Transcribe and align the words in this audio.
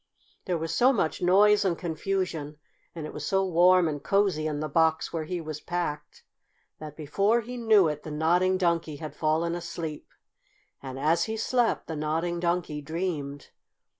There 0.45 0.57
was 0.57 0.75
so 0.75 0.91
much 0.91 1.21
noise 1.21 1.63
and 1.63 1.77
confusion, 1.77 2.57
and 2.95 3.05
it 3.05 3.13
was 3.13 3.23
so 3.23 3.45
warm 3.45 3.87
and 3.87 4.01
cosy 4.01 4.47
in 4.47 4.59
the 4.59 4.67
box 4.67 5.13
where 5.13 5.25
he 5.25 5.39
was 5.39 5.61
packed, 5.61 6.23
that, 6.79 6.95
before 6.95 7.41
he 7.41 7.55
knew 7.55 7.87
it, 7.87 8.01
the 8.01 8.09
Nodding 8.09 8.57
Donkey 8.57 8.95
had 8.95 9.15
fallen 9.15 9.53
asleep. 9.53 10.07
And, 10.81 10.97
as 10.97 11.25
he 11.25 11.37
slept, 11.37 11.85
the 11.85 11.95
Nodding 11.95 12.39
Donkey 12.39 12.81
dreamed. 12.81 13.51